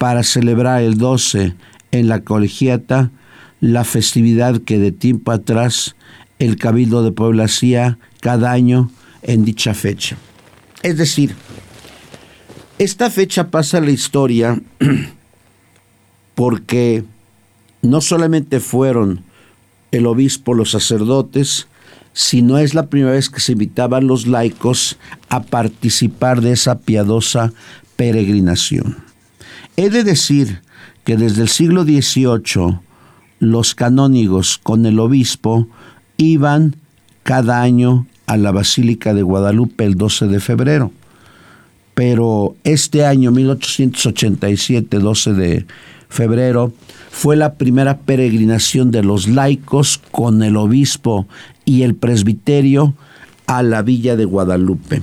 para 0.05 0.21
celebrar 0.21 0.83
el 0.83 0.99
12 0.99 1.55
en 1.91 2.07
la 2.07 2.21
colegiata 2.21 3.09
la 3.59 3.83
festividad 3.83 4.61
que 4.61 4.77
de 4.77 4.91
tiempo 4.91 5.31
atrás 5.31 5.95
el 6.37 6.57
Cabildo 6.57 7.01
de 7.01 7.11
Puebla 7.11 7.45
hacía 7.45 7.97
cada 8.21 8.51
año 8.51 8.91
en 9.23 9.45
dicha 9.45 9.73
fecha. 9.73 10.15
Es 10.83 10.99
decir, 10.99 11.33
esta 12.77 13.09
fecha 13.09 13.49
pasa 13.49 13.79
a 13.79 13.81
la 13.81 13.89
historia 13.89 14.61
porque 16.35 17.03
no 17.81 17.99
solamente 17.99 18.59
fueron 18.59 19.23
el 19.91 20.05
obispo, 20.05 20.53
los 20.53 20.69
sacerdotes, 20.69 21.67
sino 22.13 22.59
es 22.59 22.75
la 22.75 22.91
primera 22.91 23.13
vez 23.13 23.31
que 23.31 23.39
se 23.39 23.53
invitaban 23.53 24.05
los 24.05 24.27
laicos 24.27 24.99
a 25.29 25.41
participar 25.41 26.41
de 26.41 26.51
esa 26.51 26.77
piadosa 26.77 27.53
peregrinación. 27.95 29.04
He 29.77 29.89
de 29.89 30.03
decir 30.03 30.61
que 31.03 31.17
desde 31.17 31.41
el 31.41 31.49
siglo 31.49 31.83
XVIII 31.83 32.79
los 33.39 33.75
canónigos 33.75 34.57
con 34.57 34.85
el 34.85 34.99
obispo 34.99 35.67
iban 36.17 36.77
cada 37.23 37.61
año 37.61 38.07
a 38.25 38.37
la 38.37 38.51
Basílica 38.51 39.13
de 39.13 39.21
Guadalupe 39.21 39.83
el 39.83 39.95
12 39.95 40.27
de 40.27 40.39
febrero. 40.39 40.91
Pero 41.93 42.55
este 42.63 43.05
año, 43.05 43.31
1887, 43.31 44.99
12 44.99 45.33
de 45.33 45.65
febrero, 46.07 46.73
fue 47.09 47.35
la 47.35 47.55
primera 47.55 47.97
peregrinación 47.99 48.91
de 48.91 49.03
los 49.03 49.27
laicos 49.27 50.01
con 50.11 50.41
el 50.43 50.55
obispo 50.57 51.27
y 51.65 51.83
el 51.83 51.95
presbiterio 51.95 52.93
a 53.47 53.61
la 53.63 53.81
villa 53.81 54.15
de 54.15 54.25
Guadalupe. 54.25 55.01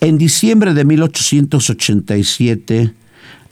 En 0.00 0.18
diciembre 0.18 0.74
de 0.74 0.84
1887 0.84 2.92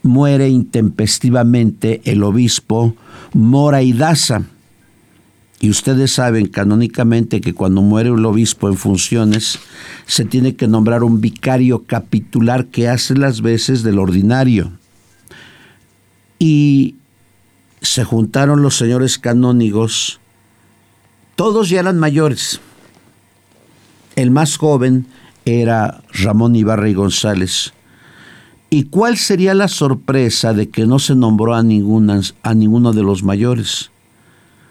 muere 0.03 0.49
intempestivamente 0.49 2.01
el 2.05 2.23
obispo 2.23 2.95
Mora 3.33 3.79
Daza. 3.93 4.43
Y 5.59 5.71
ustedes 5.71 6.11
saben 6.11 6.47
canónicamente 6.47 7.41
que 7.41 7.53
cuando 7.53 7.81
muere 7.81 8.11
un 8.11 8.23
obispo 8.25 8.69
en 8.69 8.77
funciones, 8.77 9.59
se 10.05 10.23
tiene 10.23 10.55
que 10.55 10.67
nombrar 10.67 11.03
un 11.03 11.19
vicario 11.19 11.83
capitular 11.83 12.67
que 12.67 12.87
hace 12.87 13.15
las 13.15 13.41
veces 13.41 13.81
del 13.81 13.97
ordinario. 13.97 14.71
Y 16.37 16.95
se 17.81 18.03
juntaron 18.03 18.61
los 18.61 18.77
señores 18.77 19.17
canónigos, 19.17 20.19
todos 21.35 21.69
ya 21.69 21.79
eran 21.79 21.97
mayores. 21.97 22.59
El 24.15 24.31
más 24.31 24.57
joven 24.57 25.07
era 25.47 26.01
Ramón 26.11 26.55
Ibarra 26.55 26.89
y 26.89 26.93
González. 26.93 27.73
¿Y 28.69 28.83
cuál 28.83 29.17
sería 29.17 29.53
la 29.53 29.69
sorpresa 29.69 30.53
de 30.53 30.69
que 30.69 30.85
no 30.85 30.99
se 30.99 31.15
nombró 31.15 31.55
a, 31.55 31.59
a 31.59 32.53
ninguno 32.53 32.93
de 32.93 33.03
los 33.03 33.23
mayores? 33.23 33.91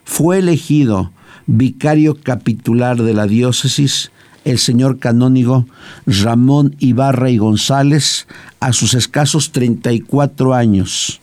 Fue 0.04 0.38
elegido 0.38 1.12
vicario 1.46 2.18
capitular 2.22 3.02
de 3.02 3.14
la 3.14 3.26
diócesis 3.26 4.10
el 4.44 4.58
señor 4.58 4.98
canónigo 4.98 5.66
Ramón 6.06 6.76
Ibarra 6.78 7.30
y 7.30 7.38
González 7.38 8.28
a 8.60 8.72
sus 8.72 8.94
escasos 8.94 9.50
34 9.50 10.54
años 10.54 11.20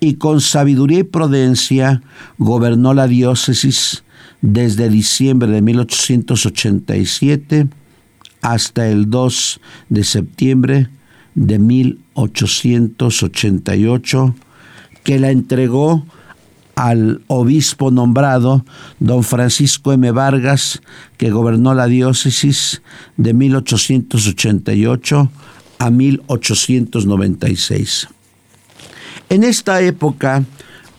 y 0.00 0.14
con 0.14 0.40
sabiduría 0.40 1.00
y 1.00 1.04
prudencia 1.04 2.02
gobernó 2.38 2.94
la 2.94 3.06
diócesis 3.06 4.04
desde 4.40 4.88
diciembre 4.88 5.50
de 5.50 5.60
1887 5.60 7.68
hasta 8.42 8.88
el 8.88 9.08
2 9.10 9.60
de 9.88 10.04
septiembre 10.04 10.88
de 11.34 11.58
1888, 11.58 14.34
que 15.04 15.18
la 15.18 15.30
entregó 15.30 16.04
al 16.74 17.22
obispo 17.26 17.90
nombrado, 17.90 18.64
don 19.00 19.24
Francisco 19.24 19.92
M. 19.92 20.10
Vargas, 20.12 20.80
que 21.16 21.30
gobernó 21.30 21.72
la 21.74 21.86
diócesis 21.86 22.82
de 23.16 23.32
1888 23.34 25.30
a 25.78 25.90
1896. 25.90 28.08
En 29.28 29.44
esta 29.44 29.80
época 29.80 30.44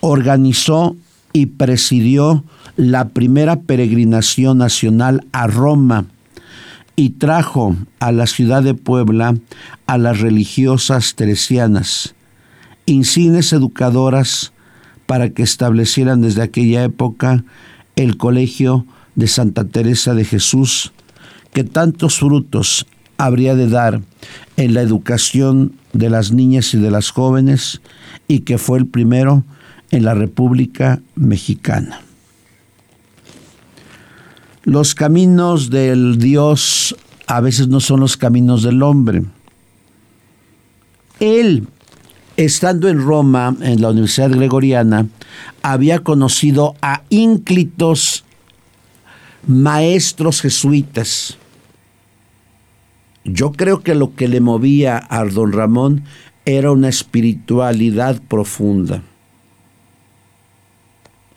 organizó 0.02 0.96
y 1.34 1.46
presidió 1.46 2.44
la 2.76 3.10
primera 3.10 3.62
peregrinación 3.62 4.58
nacional 4.58 5.26
a 5.32 5.48
Roma 5.48 6.06
y 7.00 7.12
trajo 7.12 7.78
a 8.02 8.12
la 8.12 8.28
ciudad 8.28 8.62
de 8.62 8.74
Puebla 8.74 9.34
a 9.88 9.98
las 9.98 10.20
religiosas 10.20 11.16
teresianas, 11.16 12.14
insignes 12.86 13.54
educadoras 13.54 14.52
para 15.06 15.30
que 15.30 15.42
establecieran 15.42 16.20
desde 16.20 16.42
aquella 16.42 16.84
época 16.84 17.46
el 17.96 18.18
colegio 18.18 18.86
de 19.16 19.28
Santa 19.28 19.64
Teresa 19.64 20.14
de 20.14 20.26
Jesús, 20.26 20.92
que 21.54 21.64
tantos 21.64 22.20
frutos 22.20 22.86
habría 23.18 23.56
de 23.56 23.70
dar 23.70 24.02
en 24.58 24.74
la 24.74 24.82
educación 24.82 25.76
de 25.94 26.10
las 26.10 26.34
niñas 26.34 26.74
y 26.74 26.80
de 26.80 26.92
las 26.92 27.12
jóvenes 27.12 27.80
y 28.28 28.42
que 28.42 28.58
fue 28.58 28.78
el 28.78 28.88
primero 28.88 29.46
en 29.92 30.04
la 30.04 30.16
República 30.16 31.00
Mexicana. 31.16 32.02
Los 34.70 34.94
caminos 34.94 35.72
del 35.72 36.20
Dios 36.20 36.96
a 37.26 37.42
veces 37.42 37.70
no 37.70 37.80
son 37.80 38.02
los 38.02 38.18
caminos 38.18 38.62
del 38.62 38.84
hombre. 38.84 39.24
Él, 41.20 41.68
estando 42.38 42.88
en 42.88 43.02
Roma, 43.02 43.56
en 43.62 43.82
la 43.82 43.90
Universidad 43.90 44.30
Gregoriana, 44.30 45.08
había 45.64 46.00
conocido 46.00 46.76
a 46.84 47.02
ínclitos 47.10 48.24
maestros 49.48 50.42
jesuitas 50.42 51.40
yo 53.24 53.52
creo 53.52 53.82
que 53.82 53.96
lo 53.96 54.16
que 54.16 54.28
le 54.28 54.40
movía 54.40 55.06
a 55.10 55.26
don 55.26 55.52
Ramón 55.52 56.04
era 56.46 56.72
una 56.72 56.90
espiritualidad 56.90 58.22
profunda. 58.28 59.02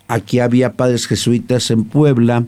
Aquí 0.07 0.39
había 0.39 0.73
padres 0.73 1.07
jesuitas 1.07 1.71
en 1.71 1.83
Puebla 1.83 2.45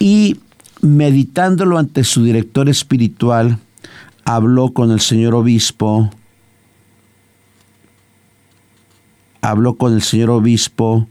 y 0.00 0.40
meditándolo 0.80 1.78
ante 1.78 2.02
su 2.02 2.24
director 2.24 2.68
espiritual, 2.68 3.58
habló 4.24 4.72
con 4.72 4.90
el 4.90 5.00
señor 5.00 5.34
obispo, 5.34 6.10
habló 9.42 9.74
con 9.74 9.94
el 9.94 10.02
señor 10.02 10.30
obispo 10.30 11.06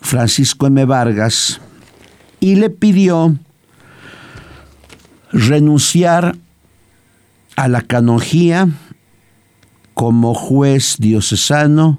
Francisco 0.00 0.66
M. 0.66 0.84
Vargas 0.84 1.60
y 2.38 2.56
le 2.56 2.70
pidió 2.70 3.36
renunciar 5.32 6.36
a 7.56 7.68
la 7.68 7.80
canonjía 7.80 8.68
como 9.94 10.34
juez 10.34 10.96
diocesano 10.98 11.98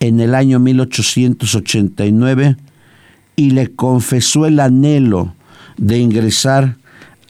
en 0.00 0.20
el 0.20 0.34
año 0.34 0.60
1889 0.60 2.56
y 3.38 3.52
le 3.52 3.70
confesó 3.70 4.46
el 4.46 4.58
anhelo 4.58 5.32
de 5.76 5.98
ingresar 5.98 6.74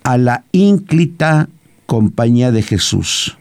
a 0.04 0.16
la 0.16 0.42
ínclita 0.52 1.50
compañía 1.84 2.50
de 2.50 2.62
Jesús. 2.62 3.36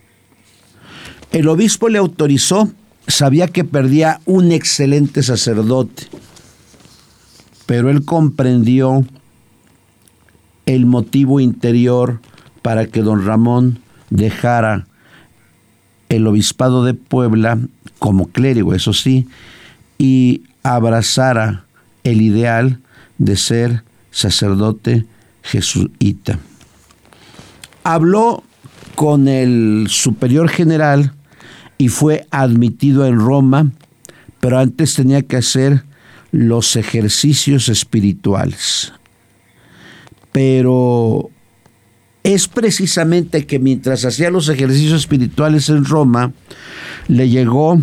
El 1.31 1.47
obispo 1.47 1.87
le 1.87 1.97
autorizó, 1.97 2.69
sabía 3.07 3.47
que 3.47 3.63
perdía 3.63 4.19
un 4.25 4.51
excelente 4.51 5.23
sacerdote, 5.23 6.07
pero 7.65 7.89
él 7.89 8.03
comprendió 8.03 9.05
el 10.65 10.85
motivo 10.85 11.39
interior 11.39 12.19
para 12.63 12.87
que 12.87 13.01
don 13.01 13.25
Ramón 13.25 13.79
dejara 14.09 14.87
el 16.09 16.27
obispado 16.27 16.83
de 16.83 16.95
Puebla 16.95 17.59
como 17.97 18.27
clérigo, 18.27 18.73
eso 18.73 18.91
sí, 18.91 19.25
y 19.97 20.41
abrazara 20.63 21.63
el 22.11 22.21
ideal 22.21 22.79
de 23.17 23.35
ser 23.35 23.83
sacerdote 24.11 25.05
jesuita. 25.43 26.39
Habló 27.83 28.43
con 28.95 29.27
el 29.27 29.87
superior 29.89 30.49
general 30.49 31.13
y 31.77 31.89
fue 31.89 32.25
admitido 32.31 33.05
en 33.05 33.19
Roma, 33.19 33.71
pero 34.39 34.59
antes 34.59 34.95
tenía 34.95 35.21
que 35.21 35.37
hacer 35.37 35.83
los 36.31 36.75
ejercicios 36.75 37.69
espirituales. 37.69 38.93
Pero 40.31 41.29
es 42.23 42.47
precisamente 42.47 43.45
que 43.45 43.59
mientras 43.59 44.03
hacía 44.05 44.29
los 44.29 44.49
ejercicios 44.49 45.01
espirituales 45.01 45.69
en 45.69 45.85
Roma, 45.85 46.33
le 47.07 47.29
llegó 47.29 47.81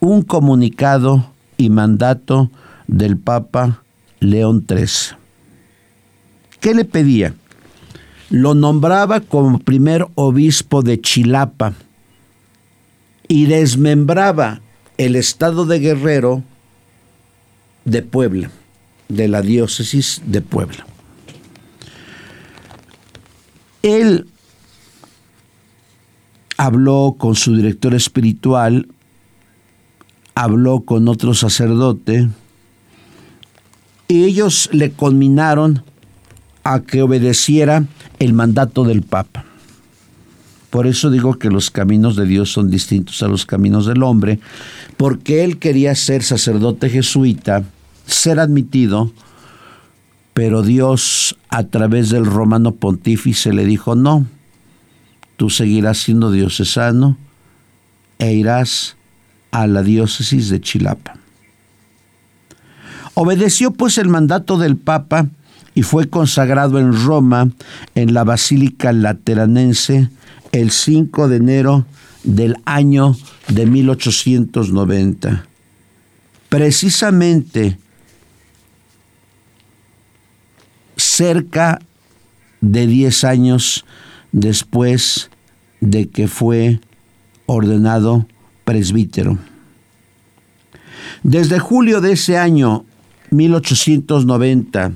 un 0.00 0.22
comunicado 0.22 1.35
y 1.56 1.70
mandato 1.70 2.50
del 2.86 3.16
Papa 3.16 3.82
León 4.20 4.64
XIII. 4.68 5.16
¿Qué 6.60 6.74
le 6.74 6.84
pedía? 6.84 7.34
Lo 8.30 8.54
nombraba 8.54 9.20
como 9.20 9.58
primer 9.58 10.06
obispo 10.14 10.82
de 10.82 11.00
Chilapa 11.00 11.74
y 13.28 13.46
desmembraba 13.46 14.60
el 14.98 15.16
estado 15.16 15.66
de 15.66 15.78
Guerrero 15.78 16.42
de 17.84 18.02
Puebla, 18.02 18.50
de 19.08 19.28
la 19.28 19.42
diócesis 19.42 20.22
de 20.26 20.40
Puebla. 20.40 20.86
Él 23.82 24.26
habló 26.56 27.14
con 27.18 27.36
su 27.36 27.54
director 27.54 27.94
espiritual, 27.94 28.88
habló 30.36 30.80
con 30.80 31.08
otro 31.08 31.32
sacerdote, 31.34 32.28
y 34.06 34.24
ellos 34.24 34.68
le 34.70 34.92
conminaron 34.92 35.82
a 36.62 36.80
que 36.80 37.02
obedeciera 37.02 37.86
el 38.18 38.34
mandato 38.34 38.84
del 38.84 39.02
Papa. 39.02 39.46
Por 40.68 40.86
eso 40.86 41.10
digo 41.10 41.38
que 41.38 41.48
los 41.48 41.70
caminos 41.70 42.16
de 42.16 42.26
Dios 42.26 42.52
son 42.52 42.70
distintos 42.70 43.22
a 43.22 43.28
los 43.28 43.46
caminos 43.46 43.86
del 43.86 44.02
hombre, 44.02 44.38
porque 44.98 45.42
él 45.42 45.58
quería 45.58 45.94
ser 45.94 46.22
sacerdote 46.22 46.90
jesuita, 46.90 47.64
ser 48.06 48.38
admitido, 48.38 49.10
pero 50.34 50.60
Dios 50.60 51.38
a 51.48 51.64
través 51.64 52.10
del 52.10 52.26
romano 52.26 52.72
pontífice 52.72 53.54
le 53.54 53.64
dijo, 53.64 53.94
no, 53.94 54.26
tú 55.38 55.48
seguirás 55.48 55.96
siendo 55.96 56.30
diocesano 56.30 57.16
e 58.18 58.34
irás 58.34 58.95
a 59.56 59.66
la 59.66 59.82
diócesis 59.82 60.50
de 60.50 60.60
Chilapa. 60.60 61.16
Obedeció 63.14 63.70
pues 63.70 63.96
el 63.96 64.08
mandato 64.08 64.58
del 64.58 64.76
Papa 64.76 65.28
y 65.74 65.82
fue 65.82 66.10
consagrado 66.10 66.78
en 66.78 66.92
Roma, 66.92 67.48
en 67.94 68.12
la 68.12 68.24
Basílica 68.24 68.92
Lateranense, 68.92 70.10
el 70.52 70.70
5 70.70 71.28
de 71.28 71.36
enero 71.36 71.86
del 72.22 72.56
año 72.66 73.16
de 73.48 73.64
1890. 73.64 75.46
Precisamente 76.50 77.78
cerca 80.96 81.80
de 82.60 82.86
10 82.86 83.24
años 83.24 83.86
después 84.32 85.30
de 85.80 86.10
que 86.10 86.28
fue 86.28 86.78
ordenado 87.46 88.26
presbítero. 88.66 89.38
Desde 91.22 91.58
julio 91.60 92.00
de 92.00 92.12
ese 92.12 92.36
año 92.36 92.84
1890 93.30 94.92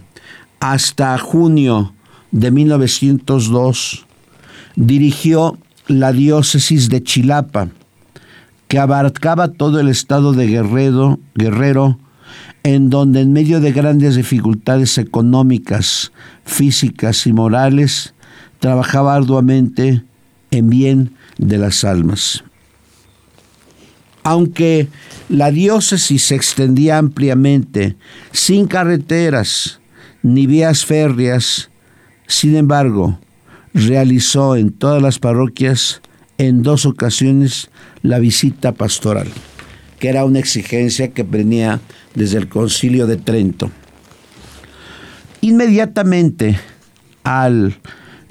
hasta 0.58 1.16
junio 1.18 1.94
de 2.32 2.50
1902 2.50 4.06
dirigió 4.76 5.56
la 5.86 6.12
diócesis 6.12 6.88
de 6.88 7.02
Chilapa, 7.02 7.68
que 8.66 8.78
abarcaba 8.78 9.48
todo 9.48 9.80
el 9.80 9.88
estado 9.88 10.32
de 10.32 10.48
Guerrero, 10.48 11.20
Guerrero, 11.34 11.98
en 12.64 12.90
donde 12.90 13.20
en 13.20 13.32
medio 13.32 13.60
de 13.60 13.72
grandes 13.72 14.16
dificultades 14.16 14.98
económicas, 14.98 16.12
físicas 16.44 17.26
y 17.26 17.32
morales, 17.32 18.14
trabajaba 18.58 19.14
arduamente 19.14 20.02
en 20.50 20.70
bien 20.70 21.14
de 21.38 21.58
las 21.58 21.84
almas. 21.84 22.44
Aunque 24.22 24.88
la 25.28 25.50
diócesis 25.50 26.24
se 26.24 26.34
extendía 26.34 26.98
ampliamente, 26.98 27.96
sin 28.32 28.66
carreteras 28.66 29.80
ni 30.22 30.46
vías 30.46 30.84
férreas, 30.84 31.70
sin 32.26 32.56
embargo, 32.56 33.18
realizó 33.72 34.56
en 34.56 34.72
todas 34.72 35.02
las 35.02 35.18
parroquias 35.18 36.02
en 36.38 36.62
dos 36.62 36.86
ocasiones 36.86 37.70
la 38.02 38.18
visita 38.18 38.72
pastoral, 38.72 39.28
que 39.98 40.08
era 40.08 40.24
una 40.24 40.38
exigencia 40.38 41.12
que 41.12 41.22
venía 41.22 41.80
desde 42.14 42.38
el 42.38 42.48
concilio 42.48 43.06
de 43.06 43.16
Trento. 43.16 43.70
Inmediatamente 45.40 46.58
al 47.24 47.78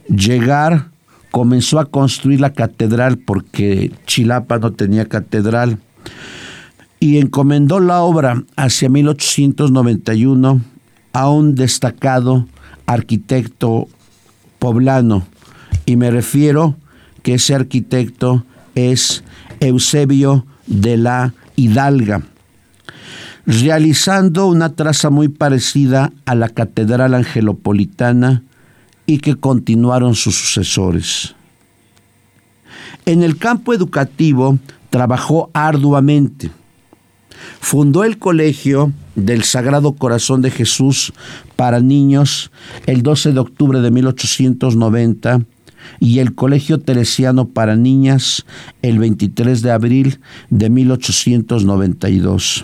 llegar 0.08 0.90
comenzó 1.32 1.80
a 1.80 1.86
construir 1.86 2.42
la 2.42 2.54
catedral 2.54 3.18
porque 3.18 3.92
Chilapa 4.06 4.60
no 4.60 4.72
tenía 4.72 5.06
catedral. 5.06 5.80
Y 7.00 7.18
encomendó 7.18 7.80
la 7.80 8.02
obra 8.02 8.44
hacia 8.58 8.90
1891 8.90 10.62
a 11.14 11.30
un 11.30 11.56
destacado 11.56 12.46
arquitecto 12.86 13.88
poblano. 14.58 15.26
Y 15.86 15.96
me 15.96 16.12
refiero 16.12 16.76
que 17.24 17.36
ese 17.36 17.56
arquitecto 17.56 18.44
es 18.76 19.24
Eusebio 19.60 20.46
de 20.68 20.98
la 20.98 21.34
Hidalga, 21.56 22.22
realizando 23.46 24.48
una 24.48 24.76
traza 24.76 25.10
muy 25.10 25.28
parecida 25.28 26.12
a 26.26 26.36
la 26.36 26.50
Catedral 26.50 27.14
Angelopolitana 27.14 28.44
y 29.10 29.18
que 29.18 29.36
continuaron 29.36 30.14
sus 30.14 30.36
sucesores. 30.36 31.34
En 33.08 33.24
el 33.24 33.38
campo 33.38 33.74
educativo 33.74 34.60
trabajó 34.92 35.50
arduamente. 35.52 36.52
Fundó 37.60 38.04
el 38.04 38.20
Colegio 38.20 38.94
del 39.16 39.44
Sagrado 39.44 39.94
Corazón 39.94 40.44
de 40.44 40.52
Jesús 40.52 41.12
para 41.56 41.80
niños 41.80 42.52
el 42.86 43.02
12 43.02 43.32
de 43.32 43.40
octubre 43.40 43.82
de 43.82 43.90
1890 43.90 45.42
y 46.00 46.20
el 46.20 46.36
Colegio 46.36 46.80
Teresiano 46.80 47.48
para 47.48 47.76
Niñas 47.76 48.46
el 48.84 49.00
23 49.00 49.64
de 49.64 49.72
abril 49.72 50.20
de 50.52 50.70
1892. 50.70 52.64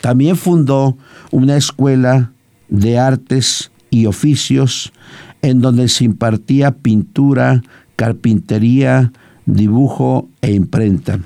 También 0.00 0.36
fundó 0.38 0.96
una 1.30 1.58
escuela 1.58 2.32
de 2.70 2.98
artes 2.98 3.70
y 3.94 4.06
oficios 4.06 4.92
en 5.40 5.60
donde 5.60 5.88
se 5.88 6.04
impartía 6.04 6.72
pintura, 6.72 7.62
carpintería, 7.96 9.12
dibujo 9.46 10.28
e 10.42 10.52
imprenta. 10.52 11.20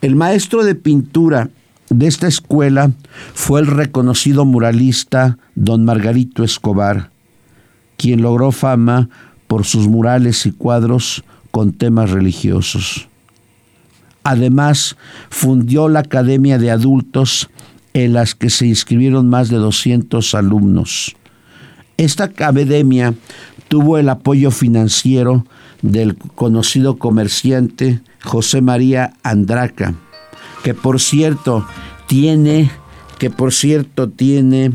El 0.00 0.14
maestro 0.14 0.64
de 0.64 0.76
pintura 0.76 1.50
de 1.90 2.06
esta 2.06 2.28
escuela 2.28 2.92
fue 3.34 3.60
el 3.60 3.66
reconocido 3.66 4.44
muralista 4.44 5.38
don 5.56 5.84
Margarito 5.84 6.44
Escobar, 6.44 7.10
quien 7.96 8.22
logró 8.22 8.52
fama 8.52 9.08
por 9.48 9.64
sus 9.64 9.88
murales 9.88 10.46
y 10.46 10.52
cuadros 10.52 11.24
con 11.50 11.72
temas 11.72 12.10
religiosos. 12.10 13.08
Además, 14.22 14.96
fundió 15.30 15.88
la 15.88 16.00
Academia 16.00 16.58
de 16.58 16.70
Adultos 16.70 17.48
en 18.04 18.12
las 18.12 18.36
que 18.36 18.48
se 18.48 18.64
inscribieron 18.66 19.28
más 19.28 19.48
de 19.48 19.56
200 19.56 20.34
alumnos. 20.36 21.16
Esta 21.96 22.24
academia 22.24 23.14
tuvo 23.66 23.98
el 23.98 24.08
apoyo 24.08 24.52
financiero 24.52 25.44
del 25.82 26.16
conocido 26.16 26.98
comerciante 26.98 28.00
José 28.22 28.62
María 28.62 29.14
Andraca, 29.24 29.94
que 30.62 30.74
por 30.74 31.00
cierto 31.00 31.66
tiene, 32.06 32.70
que 33.18 33.30
por 33.30 33.52
cierto 33.52 34.08
tiene 34.08 34.72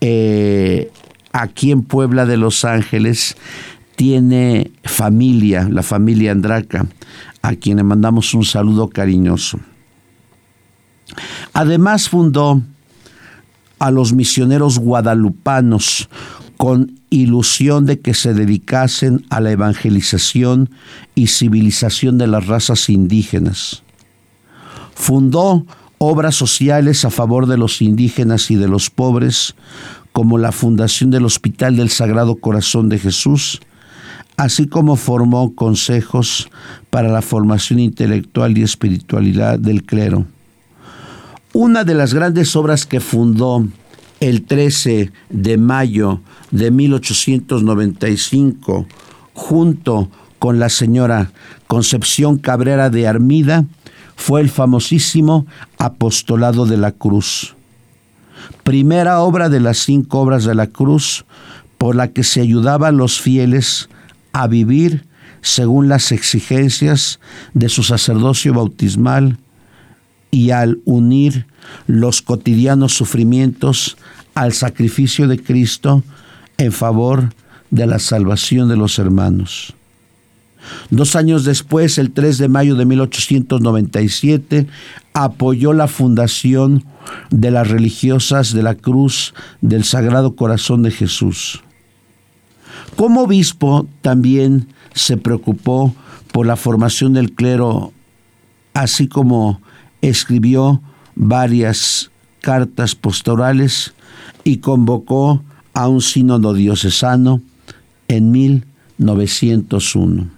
eh, 0.00 0.90
aquí 1.30 1.70
en 1.70 1.82
Puebla 1.82 2.26
de 2.26 2.36
Los 2.36 2.64
Ángeles 2.64 3.36
tiene 3.94 4.72
familia, 4.82 5.68
la 5.70 5.84
familia 5.84 6.32
Andraca, 6.32 6.84
a 7.42 7.54
quien 7.54 7.76
le 7.76 7.84
mandamos 7.84 8.34
un 8.34 8.44
saludo 8.44 8.88
cariñoso. 8.88 9.60
Además 11.52 12.08
fundó 12.08 12.62
a 13.78 13.90
los 13.90 14.12
misioneros 14.12 14.78
guadalupanos 14.78 16.08
con 16.56 17.00
ilusión 17.10 17.86
de 17.86 18.00
que 18.00 18.14
se 18.14 18.34
dedicasen 18.34 19.24
a 19.30 19.40
la 19.40 19.50
evangelización 19.50 20.70
y 21.14 21.28
civilización 21.28 22.18
de 22.18 22.26
las 22.26 22.46
razas 22.46 22.88
indígenas. 22.88 23.82
Fundó 24.94 25.66
obras 25.98 26.34
sociales 26.34 27.04
a 27.04 27.10
favor 27.10 27.46
de 27.46 27.58
los 27.58 27.82
indígenas 27.82 28.50
y 28.50 28.56
de 28.56 28.68
los 28.68 28.90
pobres, 28.90 29.54
como 30.12 30.38
la 30.38 30.52
fundación 30.52 31.10
del 31.10 31.24
Hospital 31.24 31.76
del 31.76 31.90
Sagrado 31.90 32.36
Corazón 32.36 32.88
de 32.88 32.98
Jesús, 32.98 33.60
así 34.36 34.66
como 34.66 34.96
formó 34.96 35.54
consejos 35.54 36.48
para 36.90 37.08
la 37.08 37.22
formación 37.22 37.80
intelectual 37.80 38.56
y 38.56 38.62
espiritualidad 38.62 39.58
del 39.58 39.82
clero. 39.84 40.26
Una 41.56 41.84
de 41.84 41.94
las 41.94 42.12
grandes 42.12 42.56
obras 42.56 42.84
que 42.84 42.98
fundó 42.98 43.64
el 44.18 44.42
13 44.42 45.12
de 45.30 45.56
mayo 45.56 46.20
de 46.50 46.72
1895, 46.72 48.88
junto 49.34 50.10
con 50.40 50.58
la 50.58 50.68
señora 50.68 51.30
Concepción 51.68 52.38
Cabrera 52.38 52.90
de 52.90 53.06
Armida, 53.06 53.66
fue 54.16 54.40
el 54.40 54.50
famosísimo 54.50 55.46
Apostolado 55.78 56.66
de 56.66 56.76
la 56.76 56.90
Cruz. 56.90 57.54
Primera 58.64 59.20
obra 59.20 59.48
de 59.48 59.60
las 59.60 59.78
cinco 59.78 60.18
obras 60.18 60.42
de 60.42 60.56
la 60.56 60.66
cruz 60.66 61.24
por 61.78 61.94
la 61.94 62.08
que 62.08 62.24
se 62.24 62.40
ayudaba 62.40 62.88
a 62.88 62.92
los 62.92 63.20
fieles 63.20 63.88
a 64.32 64.48
vivir 64.48 65.06
según 65.40 65.88
las 65.88 66.10
exigencias 66.10 67.20
de 67.52 67.68
su 67.68 67.84
sacerdocio 67.84 68.54
bautismal 68.54 69.38
y 70.34 70.50
al 70.50 70.80
unir 70.84 71.46
los 71.86 72.20
cotidianos 72.20 72.92
sufrimientos 72.92 73.96
al 74.34 74.52
sacrificio 74.52 75.28
de 75.28 75.40
Cristo 75.40 76.02
en 76.58 76.72
favor 76.72 77.32
de 77.70 77.86
la 77.86 78.00
salvación 78.00 78.68
de 78.68 78.76
los 78.76 78.98
hermanos. 78.98 79.74
Dos 80.90 81.14
años 81.14 81.44
después, 81.44 81.98
el 81.98 82.10
3 82.10 82.38
de 82.38 82.48
mayo 82.48 82.74
de 82.74 82.84
1897, 82.84 84.66
apoyó 85.12 85.72
la 85.72 85.86
fundación 85.86 86.84
de 87.30 87.52
las 87.52 87.68
religiosas 87.68 88.52
de 88.52 88.64
la 88.64 88.74
Cruz 88.74 89.34
del 89.60 89.84
Sagrado 89.84 90.34
Corazón 90.34 90.82
de 90.82 90.90
Jesús. 90.90 91.62
Como 92.96 93.22
obispo 93.22 93.86
también 94.02 94.66
se 94.94 95.16
preocupó 95.16 95.94
por 96.32 96.44
la 96.44 96.56
formación 96.56 97.12
del 97.12 97.30
clero, 97.32 97.92
así 98.72 99.06
como 99.06 99.60
escribió 100.08 100.82
varias 101.14 102.10
cartas 102.40 102.94
pastorales 102.94 103.94
y 104.44 104.58
convocó 104.58 105.42
a 105.72 105.88
un 105.88 106.00
sínodo 106.00 106.54
diocesano 106.54 107.40
en 108.08 108.30
1901. 108.30 110.28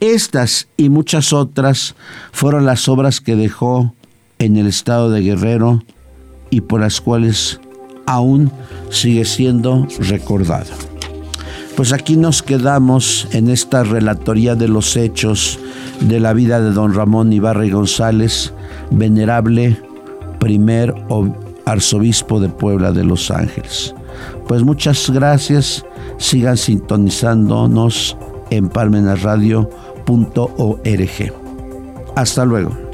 Estas 0.00 0.66
y 0.76 0.88
muchas 0.88 1.32
otras 1.32 1.94
fueron 2.32 2.66
las 2.66 2.88
obras 2.88 3.20
que 3.20 3.36
dejó 3.36 3.94
en 4.38 4.56
el 4.56 4.66
estado 4.66 5.10
de 5.10 5.20
Guerrero 5.20 5.84
y 6.50 6.62
por 6.62 6.80
las 6.80 7.00
cuales 7.00 7.60
aún 8.06 8.50
sigue 8.90 9.24
siendo 9.24 9.86
recordado. 10.00 10.91
Pues 11.76 11.92
aquí 11.92 12.16
nos 12.16 12.42
quedamos 12.42 13.28
en 13.32 13.48
esta 13.48 13.82
relatoría 13.82 14.54
de 14.54 14.68
los 14.68 14.96
hechos 14.96 15.58
de 16.00 16.20
la 16.20 16.32
vida 16.32 16.60
de 16.60 16.72
don 16.72 16.94
Ramón 16.94 17.32
Ibarra 17.32 17.64
y 17.64 17.70
González, 17.70 18.52
venerable 18.90 19.80
primer 20.38 20.94
arzobispo 21.64 22.40
de 22.40 22.48
Puebla 22.48 22.92
de 22.92 23.04
Los 23.04 23.30
Ángeles. 23.30 23.94
Pues 24.46 24.62
muchas 24.62 25.10
gracias, 25.10 25.84
sigan 26.18 26.56
sintonizándonos 26.56 28.16
en 28.50 28.68
palmenasradio.org. 28.68 31.32
Hasta 32.14 32.44
luego. 32.44 32.91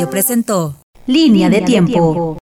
Radio 0.00 0.10
presentó 0.10 0.74
Línea 1.06 1.50
de 1.50 1.60
tiempo. 1.60 2.38